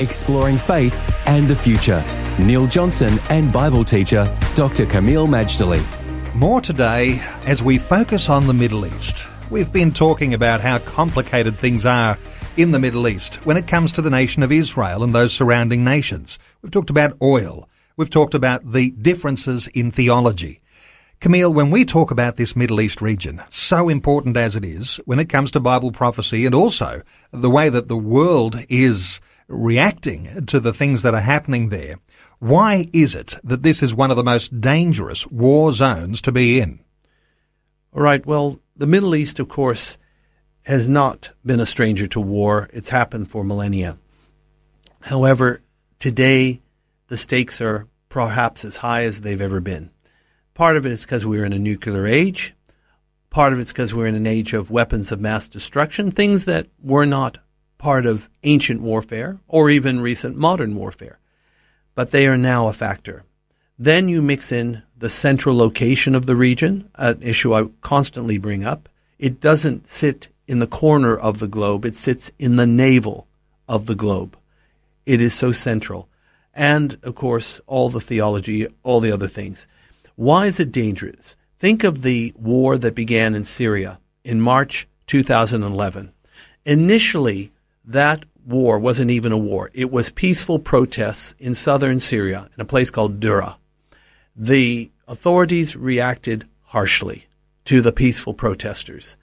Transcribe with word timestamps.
exploring 0.00 0.58
faith 0.58 0.94
and 1.26 1.48
the 1.48 1.56
future. 1.56 2.04
Neil 2.38 2.66
Johnson 2.66 3.18
and 3.30 3.52
Bible 3.52 3.84
teacher 3.84 4.24
Dr. 4.54 4.86
Kameel 4.86 5.26
Majdali. 5.28 5.82
More 6.34 6.60
today 6.60 7.20
as 7.46 7.62
we 7.62 7.78
focus 7.78 8.28
on 8.28 8.46
the 8.46 8.54
Middle 8.54 8.86
East. 8.86 9.26
We've 9.50 9.72
been 9.72 9.92
talking 9.92 10.34
about 10.34 10.60
how 10.60 10.78
complicated 10.78 11.56
things 11.56 11.86
are 11.86 12.18
in 12.56 12.72
the 12.72 12.78
Middle 12.78 13.08
East 13.08 13.44
when 13.46 13.56
it 13.56 13.66
comes 13.66 13.92
to 13.92 14.02
the 14.02 14.10
nation 14.10 14.42
of 14.42 14.52
Israel 14.52 15.02
and 15.02 15.14
those 15.14 15.32
surrounding 15.32 15.84
nations. 15.84 16.38
We've 16.60 16.70
talked 16.70 16.90
about 16.90 17.16
oil. 17.22 17.68
We've 17.96 18.10
talked 18.10 18.34
about 18.34 18.72
the 18.72 18.90
differences 18.90 19.66
in 19.68 19.90
theology. 19.90 20.60
Kameel, 21.20 21.52
when 21.52 21.72
we 21.72 21.84
talk 21.84 22.12
about 22.12 22.36
this 22.36 22.54
Middle 22.54 22.80
East 22.80 23.02
region, 23.02 23.42
so 23.48 23.88
important 23.88 24.36
as 24.36 24.54
it 24.54 24.64
is 24.64 24.98
when 25.04 25.18
it 25.18 25.28
comes 25.28 25.50
to 25.50 25.60
Bible 25.60 25.90
prophecy 25.90 26.46
and 26.46 26.54
also 26.54 27.02
the 27.32 27.50
way 27.50 27.68
that 27.68 27.88
the 27.88 27.96
world 27.96 28.60
is 28.68 29.20
reacting 29.48 30.46
to 30.46 30.60
the 30.60 30.72
things 30.72 31.02
that 31.02 31.14
are 31.14 31.20
happening 31.20 31.70
there. 31.70 31.96
Why 32.38 32.86
is 32.92 33.14
it 33.14 33.36
that 33.42 33.62
this 33.62 33.82
is 33.82 33.94
one 33.94 34.10
of 34.10 34.16
the 34.16 34.24
most 34.24 34.60
dangerous 34.60 35.26
war 35.26 35.72
zones 35.72 36.22
to 36.22 36.32
be 36.32 36.60
in? 36.60 36.80
All 37.94 38.02
right. 38.02 38.24
Well, 38.24 38.60
the 38.76 38.86
Middle 38.86 39.16
East, 39.16 39.40
of 39.40 39.48
course, 39.48 39.98
has 40.62 40.86
not 40.86 41.30
been 41.44 41.60
a 41.60 41.66
stranger 41.66 42.06
to 42.08 42.20
war. 42.20 42.68
It's 42.72 42.90
happened 42.90 43.30
for 43.30 43.42
millennia. 43.42 43.98
However, 45.00 45.62
today 45.98 46.60
the 47.08 47.16
stakes 47.16 47.60
are 47.60 47.88
perhaps 48.08 48.64
as 48.64 48.78
high 48.78 49.04
as 49.04 49.22
they've 49.22 49.40
ever 49.40 49.60
been. 49.60 49.90
Part 50.54 50.76
of 50.76 50.84
it 50.84 50.92
is 50.92 51.02
because 51.02 51.24
we're 51.24 51.44
in 51.44 51.52
a 51.52 51.58
nuclear 51.58 52.06
age. 52.06 52.54
Part 53.30 53.52
of 53.52 53.58
it's 53.58 53.72
because 53.72 53.94
we're 53.94 54.06
in 54.06 54.14
an 54.14 54.26
age 54.26 54.52
of 54.54 54.70
weapons 54.70 55.12
of 55.12 55.20
mass 55.20 55.48
destruction, 55.48 56.10
things 56.10 56.44
that 56.46 56.68
were 56.82 57.06
not 57.06 57.38
part 57.78 58.04
of 58.06 58.28
ancient 58.42 58.80
warfare 58.80 59.38
or 59.46 59.70
even 59.70 60.00
recent 60.00 60.36
modern 60.36 60.74
warfare, 60.74 61.18
but 61.94 62.10
they 62.10 62.26
are 62.26 62.36
now 62.36 62.68
a 62.68 62.72
factor. 62.72 63.24
Then 63.78 64.08
you 64.08 64.20
mix 64.20 64.50
in 64.50 64.82
the 64.96 65.08
central 65.08 65.56
location 65.56 66.14
of 66.14 66.26
the 66.26 66.36
region, 66.36 66.90
an 66.96 67.22
issue 67.22 67.54
I 67.54 67.68
constantly 67.80 68.36
bring 68.36 68.64
up. 68.64 68.88
It 69.18 69.40
doesn't 69.40 69.88
sit 69.88 70.28
in 70.48 70.58
the 70.58 70.66
corner 70.66 71.16
of 71.16 71.38
the 71.38 71.46
globe, 71.46 71.84
it 71.84 71.94
sits 71.94 72.30
in 72.38 72.56
the 72.56 72.66
navel 72.66 73.28
of 73.68 73.86
the 73.86 73.94
globe. 73.94 74.36
It 75.06 75.20
is 75.20 75.34
so 75.34 75.52
central. 75.52 76.08
And, 76.54 76.98
of 77.02 77.14
course, 77.14 77.60
all 77.66 77.88
the 77.88 78.00
theology, 78.00 78.66
all 78.82 78.98
the 79.00 79.12
other 79.12 79.28
things. 79.28 79.68
Why 80.16 80.46
is 80.46 80.58
it 80.58 80.72
dangerous? 80.72 81.36
Think 81.58 81.84
of 81.84 82.02
the 82.02 82.32
war 82.36 82.78
that 82.78 82.94
began 82.94 83.34
in 83.34 83.44
Syria 83.44 84.00
in 84.24 84.40
March 84.40 84.88
2011. 85.06 86.12
Initially, 86.64 87.52
that 87.88 88.24
war 88.44 88.78
wasn't 88.78 89.10
even 89.10 89.32
a 89.32 89.38
war. 89.38 89.70
It 89.72 89.90
was 89.90 90.10
peaceful 90.10 90.58
protests 90.58 91.34
in 91.38 91.54
southern 91.54 92.00
Syria 92.00 92.48
in 92.54 92.60
a 92.60 92.66
place 92.66 92.90
called 92.90 93.18
Daraa. 93.18 93.56
The 94.36 94.90
authorities 95.08 95.74
reacted 95.74 96.46
harshly 96.64 97.26
to 97.64 97.80
the 97.80 97.92
peaceful 97.92 98.34
protesters. 98.34 99.16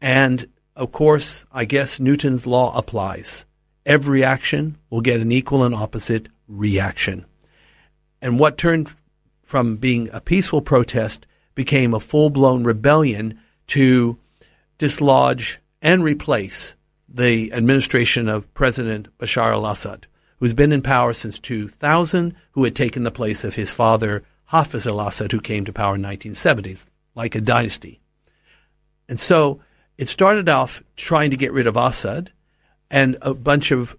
And 0.00 0.48
of 0.74 0.90
course, 0.90 1.46
I 1.52 1.64
guess 1.64 2.00
Newton's 2.00 2.46
law 2.46 2.76
applies. 2.76 3.44
Every 3.86 4.22
action 4.24 4.78
will 4.90 5.00
get 5.00 5.20
an 5.20 5.32
equal 5.32 5.62
and 5.62 5.74
opposite 5.74 6.28
reaction. 6.48 7.24
And 8.20 8.38
what 8.38 8.58
turned 8.58 8.92
from 9.42 9.76
being 9.76 10.10
a 10.12 10.20
peaceful 10.20 10.60
protest 10.60 11.24
became 11.54 11.94
a 11.94 12.00
full 12.00 12.30
blown 12.30 12.64
rebellion 12.64 13.38
to 13.68 14.18
dislodge 14.76 15.60
and 15.80 16.02
replace 16.02 16.74
the 17.08 17.52
administration 17.52 18.28
of 18.28 18.52
President 18.54 19.08
Bashar 19.18 19.52
al 19.52 19.66
Assad, 19.66 20.06
who's 20.38 20.54
been 20.54 20.72
in 20.72 20.82
power 20.82 21.12
since 21.12 21.38
2000, 21.38 22.34
who 22.52 22.64
had 22.64 22.76
taken 22.76 23.02
the 23.02 23.10
place 23.10 23.44
of 23.44 23.54
his 23.54 23.72
father, 23.72 24.22
Hafiz 24.46 24.86
al 24.86 25.00
Assad, 25.00 25.32
who 25.32 25.40
came 25.40 25.64
to 25.64 25.72
power 25.72 25.94
in 25.94 26.02
1970s, 26.02 26.86
like 27.14 27.34
a 27.34 27.40
dynasty. 27.40 28.00
And 29.08 29.18
so 29.18 29.60
it 29.96 30.08
started 30.08 30.48
off 30.48 30.82
trying 30.96 31.30
to 31.30 31.36
get 31.36 31.52
rid 31.52 31.66
of 31.66 31.76
Assad, 31.76 32.30
and 32.90 33.16
a 33.22 33.34
bunch 33.34 33.70
of 33.70 33.96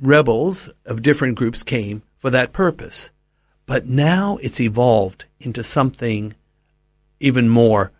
rebels 0.00 0.70
of 0.84 1.02
different 1.02 1.36
groups 1.36 1.62
came 1.62 2.02
for 2.18 2.30
that 2.30 2.52
purpose. 2.52 3.10
But 3.66 3.86
now 3.86 4.38
it's 4.42 4.60
evolved 4.60 5.24
into 5.40 5.64
something 5.64 6.34
even 7.18 7.48
more 7.48 7.92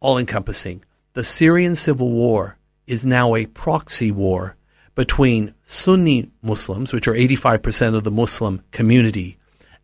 all 0.00 0.18
encompassing. 0.18 0.84
The 1.14 1.24
Syrian 1.24 1.76
civil 1.76 2.10
war 2.10 2.58
is 2.86 3.04
now 3.04 3.34
a 3.34 3.46
proxy 3.46 4.10
war 4.10 4.56
between 4.94 5.54
Sunni 5.62 6.30
Muslims, 6.42 6.92
which 6.92 7.06
are 7.06 7.14
85% 7.14 7.94
of 7.94 8.04
the 8.04 8.10
Muslim 8.10 8.62
community, 8.72 9.38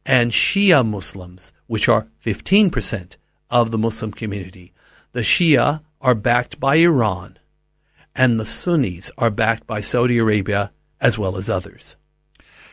and 0.06 0.32
Shia 0.32 0.86
Muslims, 0.86 1.52
which 1.66 1.88
are 1.88 2.08
15% 2.24 3.16
of 3.50 3.70
the 3.70 3.78
Muslim 3.78 4.12
community. 4.12 4.72
The 5.12 5.20
Shia 5.20 5.82
are 6.00 6.14
backed 6.14 6.58
by 6.58 6.76
Iran, 6.76 7.38
and 8.16 8.40
the 8.40 8.46
Sunnis 8.46 9.10
are 9.18 9.30
backed 9.30 9.66
by 9.66 9.80
Saudi 9.80 10.18
Arabia 10.18 10.72
as 11.00 11.18
well 11.18 11.36
as 11.36 11.50
others. 11.50 11.96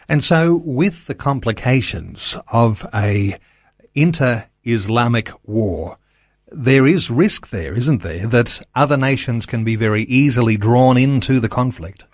And 0.08 0.24
so, 0.24 0.56
with 0.56 1.06
the 1.06 1.14
complications 1.14 2.36
of 2.52 2.88
a 2.94 3.38
inter-Islamic 3.94 5.32
war, 5.48 5.98
there 6.52 6.88
is 6.88 7.10
risk 7.12 7.50
there, 7.50 7.74
isn't 7.74 8.02
there, 8.02 8.28
that 8.28 8.62
other 8.76 8.98
nations 8.98 9.46
can 9.46 9.64
be 9.64 9.76
very 9.76 10.04
easily 10.04 10.58
drawn 10.58 10.98
into 10.98 11.40
the 11.40 11.50
conflict? 11.50 12.06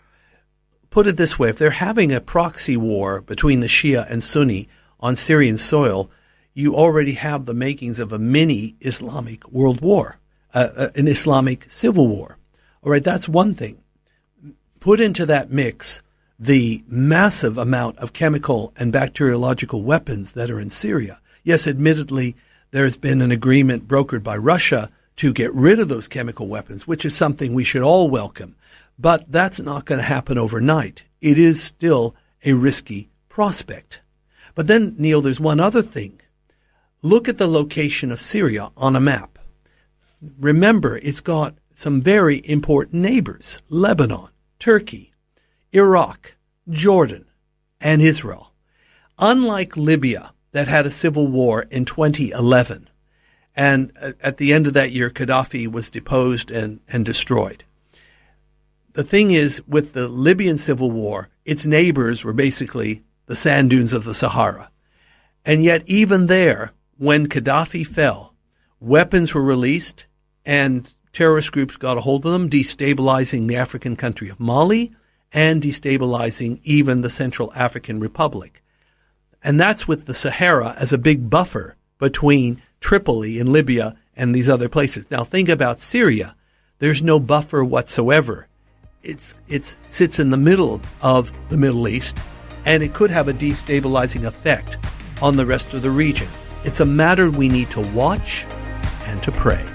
Put 0.89 1.07
it 1.07 1.17
this 1.17 1.37
way 1.37 1.49
if 1.49 1.57
they're 1.57 1.71
having 1.71 2.11
a 2.11 2.21
proxy 2.21 2.77
war 2.77 3.21
between 3.21 3.59
the 3.59 3.67
Shia 3.67 4.09
and 4.09 4.23
Sunni 4.23 4.69
on 4.99 5.15
Syrian 5.15 5.57
soil, 5.57 6.09
you 6.53 6.75
already 6.75 7.13
have 7.13 7.45
the 7.45 7.53
makings 7.53 7.99
of 7.99 8.13
a 8.13 8.19
mini 8.19 8.75
Islamic 8.79 9.49
world 9.51 9.81
war, 9.81 10.19
uh, 10.53 10.69
uh, 10.75 10.87
an 10.95 11.07
Islamic 11.07 11.69
civil 11.69 12.07
war. 12.07 12.37
All 12.81 12.91
right, 12.91 13.03
that's 13.03 13.27
one 13.27 13.55
thing. 13.55 13.81
Put 14.79 15.01
into 15.01 15.25
that 15.25 15.51
mix 15.51 16.01
the 16.39 16.83
massive 16.87 17.57
amount 17.57 17.97
of 17.97 18.13
chemical 18.13 18.73
and 18.77 18.91
bacteriological 18.91 19.83
weapons 19.83 20.33
that 20.33 20.49
are 20.49 20.59
in 20.59 20.69
Syria. 20.69 21.19
Yes, 21.43 21.67
admittedly, 21.67 22.35
there's 22.71 22.97
been 22.97 23.21
an 23.21 23.31
agreement 23.31 23.87
brokered 23.87 24.23
by 24.23 24.37
Russia 24.37 24.89
to 25.17 25.33
get 25.33 25.53
rid 25.53 25.79
of 25.79 25.87
those 25.87 26.07
chemical 26.07 26.47
weapons, 26.47 26.87
which 26.87 27.05
is 27.05 27.15
something 27.15 27.53
we 27.53 27.63
should 27.63 27.81
all 27.81 28.09
welcome. 28.09 28.55
But 28.99 29.31
that's 29.31 29.59
not 29.59 29.85
going 29.85 29.99
to 29.99 30.05
happen 30.05 30.37
overnight. 30.37 31.03
It 31.21 31.37
is 31.37 31.61
still 31.61 32.15
a 32.43 32.53
risky 32.53 33.09
prospect. 33.29 34.01
But 34.55 34.67
then, 34.67 34.95
Neil, 34.97 35.21
there's 35.21 35.39
one 35.39 35.59
other 35.59 35.81
thing. 35.81 36.21
Look 37.01 37.27
at 37.27 37.37
the 37.37 37.47
location 37.47 38.11
of 38.11 38.21
Syria 38.21 38.69
on 38.77 38.95
a 38.95 39.01
map. 39.01 39.37
Remember, 40.39 40.97
it's 40.97 41.21
got 41.21 41.55
some 41.73 42.01
very 42.01 42.41
important 42.45 43.01
neighbors 43.01 43.61
Lebanon, 43.69 44.29
Turkey, 44.59 45.11
Iraq, 45.71 46.35
Jordan, 46.69 47.25
and 47.81 48.01
Israel. 48.01 48.53
Unlike 49.19 49.77
Libya, 49.77 50.33
that 50.55 50.69
had 50.69 50.85
a 50.85 50.89
civil 50.89 51.27
war 51.27 51.65
in 51.69 51.83
2011. 51.83 52.89
And 53.57 53.91
at 54.21 54.37
the 54.37 54.53
end 54.53 54.67
of 54.67 54.73
that 54.73 54.91
year, 54.91 55.09
Gaddafi 55.09 55.69
was 55.69 55.89
deposed 55.89 56.49
and, 56.49 56.79
and 56.87 57.03
destroyed. 57.03 57.65
The 58.93 59.03
thing 59.03 59.31
is, 59.31 59.61
with 59.67 59.91
the 59.91 60.07
Libyan 60.07 60.57
civil 60.57 60.91
war, 60.91 61.27
its 61.43 61.65
neighbors 61.65 62.23
were 62.23 62.31
basically 62.31 63.03
the 63.25 63.35
sand 63.35 63.69
dunes 63.69 63.91
of 63.91 64.05
the 64.05 64.13
Sahara. 64.13 64.71
And 65.43 65.61
yet, 65.61 65.83
even 65.87 66.27
there, 66.27 66.71
when 66.97 67.27
Gaddafi 67.27 67.85
fell, 67.85 68.33
weapons 68.79 69.33
were 69.33 69.43
released 69.43 70.05
and 70.45 70.89
terrorist 71.11 71.51
groups 71.51 71.75
got 71.75 71.97
a 71.97 72.01
hold 72.01 72.25
of 72.25 72.31
them, 72.31 72.49
destabilizing 72.49 73.49
the 73.49 73.57
African 73.57 73.97
country 73.97 74.29
of 74.29 74.39
Mali 74.39 74.95
and 75.33 75.61
destabilizing 75.61 76.61
even 76.63 77.01
the 77.01 77.09
Central 77.09 77.51
African 77.55 77.99
Republic. 77.99 78.61
And 79.45 79.59
that's 79.59 79.87
with 79.87 80.07
the 80.07 80.15
Sahara 80.15 80.75
as 80.79 80.91
a 80.91 80.97
big 80.97 81.29
buffer 81.29 81.75
between 81.99 82.63
Tripoli 82.79 83.37
in 83.37 83.53
Libya 83.53 83.95
and 84.15 84.33
these 84.33 84.49
other 84.49 84.67
places. 84.67 85.05
Now 85.11 85.23
think 85.23 85.49
about 85.49 85.77
Syria. 85.77 86.35
There's 86.79 87.03
no 87.03 87.19
buffer 87.19 87.63
whatsoever. 87.63 88.47
it's 89.03 89.35
it's 89.47 89.77
sits 89.87 90.17
in 90.17 90.31
the 90.31 90.37
middle 90.37 90.81
of 91.03 91.31
the 91.49 91.57
Middle 91.57 91.87
East, 91.87 92.17
and 92.65 92.81
it 92.81 92.95
could 92.95 93.11
have 93.11 93.27
a 93.27 93.33
destabilizing 93.33 94.25
effect 94.25 94.77
on 95.21 95.35
the 95.35 95.45
rest 95.45 95.75
of 95.75 95.83
the 95.83 95.91
region. 95.91 96.27
It's 96.63 96.79
a 96.79 96.85
matter 96.85 97.29
we 97.29 97.47
need 97.47 97.69
to 97.69 97.81
watch 97.81 98.47
and 99.05 99.21
to 99.21 99.31
pray. 99.31 99.74